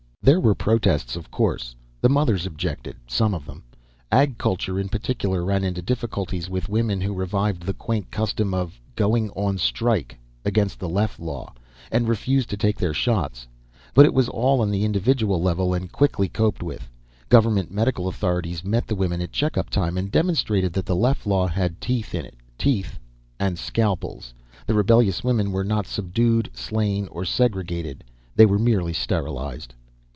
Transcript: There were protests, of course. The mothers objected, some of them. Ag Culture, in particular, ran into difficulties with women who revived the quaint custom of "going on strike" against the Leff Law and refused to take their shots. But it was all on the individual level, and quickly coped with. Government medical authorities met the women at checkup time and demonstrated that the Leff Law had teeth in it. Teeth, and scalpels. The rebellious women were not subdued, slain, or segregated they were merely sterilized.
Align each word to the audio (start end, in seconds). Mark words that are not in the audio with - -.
There 0.23 0.39
were 0.39 0.53
protests, 0.53 1.15
of 1.15 1.31
course. 1.31 1.75
The 1.99 2.07
mothers 2.07 2.45
objected, 2.45 2.95
some 3.07 3.33
of 3.33 3.47
them. 3.47 3.63
Ag 4.11 4.37
Culture, 4.37 4.79
in 4.79 4.87
particular, 4.87 5.43
ran 5.43 5.63
into 5.63 5.81
difficulties 5.81 6.47
with 6.47 6.69
women 6.69 7.01
who 7.01 7.11
revived 7.15 7.63
the 7.63 7.73
quaint 7.73 8.11
custom 8.11 8.53
of 8.53 8.79
"going 8.95 9.31
on 9.31 9.57
strike" 9.57 10.19
against 10.45 10.77
the 10.79 10.87
Leff 10.87 11.17
Law 11.17 11.51
and 11.91 12.07
refused 12.07 12.51
to 12.51 12.55
take 12.57 12.77
their 12.77 12.93
shots. 12.93 13.47
But 13.95 14.05
it 14.05 14.13
was 14.13 14.29
all 14.29 14.61
on 14.61 14.69
the 14.69 14.85
individual 14.85 15.41
level, 15.41 15.73
and 15.73 15.91
quickly 15.91 16.29
coped 16.29 16.61
with. 16.61 16.87
Government 17.27 17.71
medical 17.71 18.07
authorities 18.07 18.63
met 18.63 18.85
the 18.85 18.93
women 18.95 19.21
at 19.21 19.31
checkup 19.31 19.71
time 19.71 19.97
and 19.97 20.11
demonstrated 20.11 20.71
that 20.73 20.85
the 20.85 20.95
Leff 20.95 21.25
Law 21.25 21.47
had 21.47 21.81
teeth 21.81 22.13
in 22.13 22.25
it. 22.25 22.35
Teeth, 22.59 22.99
and 23.39 23.57
scalpels. 23.57 24.35
The 24.67 24.75
rebellious 24.75 25.23
women 25.23 25.51
were 25.51 25.63
not 25.63 25.87
subdued, 25.87 26.51
slain, 26.53 27.07
or 27.07 27.25
segregated 27.25 28.03
they 28.35 28.45
were 28.45 28.59
merely 28.59 28.93
sterilized. 28.93 29.73